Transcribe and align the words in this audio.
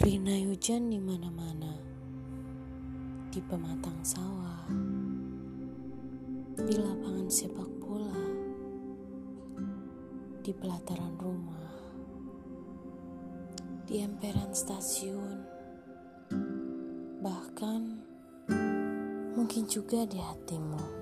Rinai 0.00 0.48
hujan 0.48 0.88
di 0.88 0.96
mana-mana, 0.96 1.76
di 3.28 3.36
pematang 3.44 4.00
sawah, 4.00 4.64
di 6.56 6.72
lapangan 6.72 7.28
sepak 7.28 7.68
bola, 7.76 8.24
di 10.40 10.56
pelataran 10.56 11.20
rumah, 11.20 11.68
di 13.84 14.00
emperan 14.00 14.56
stasiun, 14.56 15.44
bahkan 17.20 18.00
mungkin 19.36 19.68
juga 19.68 20.08
di 20.08 20.16
hatimu. 20.16 20.99